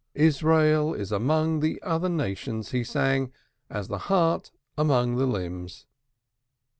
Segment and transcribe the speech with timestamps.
[0.15, 3.31] "Israel is among the other nations," he sang,
[3.69, 5.85] "as the heart among the limbs."